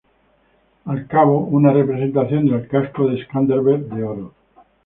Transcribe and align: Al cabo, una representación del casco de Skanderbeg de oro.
Al 0.85 1.05
cabo, 1.05 1.41
una 1.45 1.71
representación 1.71 2.47
del 2.47 2.67
casco 2.67 3.05
de 3.07 3.23
Skanderbeg 3.23 3.81
de 3.81 4.03
oro. 4.03 4.33